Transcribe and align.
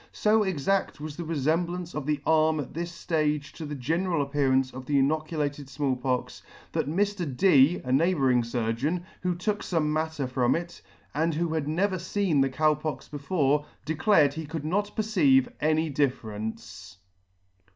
So 0.13 0.41
exadt 0.43 0.99
was 0.99 1.15
the 1.15 1.21
refemblance 1.21 1.93
of 1.93 2.07
the 2.07 2.19
arm 2.25 2.59
at 2.59 2.73
this 2.73 2.91
ftage 3.05 3.51
to 3.51 3.67
the 3.67 3.75
general 3.75 4.23
appearance 4.23 4.73
of 4.73 4.87
the 4.87 4.97
inoculated 4.97 5.69
Small 5.69 5.95
Pox, 5.95 6.41
that 6.71 6.87
Mr. 6.89 6.91
Do 6.91 6.93
[»l'] 6.95 6.97
Mr. 6.97 7.37
D. 7.37 7.81
a 7.83 7.91
neighbouring 7.91 8.41
furgeon, 8.41 9.03
who 9.21 9.35
took 9.35 9.61
fome 9.61 9.91
matter 9.91 10.25
from 10.25 10.55
it, 10.55 10.81
and 11.13 11.35
who 11.35 11.53
had 11.53 11.67
never 11.67 11.97
feen 11.97 12.41
the 12.41 12.49
Cow 12.49 12.73
Pox 12.73 13.07
before, 13.09 13.63
declared 13.85 14.33
he 14.33 14.47
could 14.47 14.65
not 14.65 14.95
perceive 14.95 15.47
any 15.59 15.87
difference*. 15.87 16.97